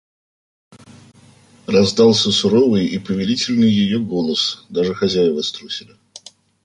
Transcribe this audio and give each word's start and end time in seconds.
Раздался 1.67 2.31
суровый 2.31 2.87
и 2.87 2.97
повелительный 2.97 3.69
ее 3.69 3.99
голос; 3.99 4.65
даже 4.67 4.95
хозяева 4.95 5.43
струсили. 5.43 5.95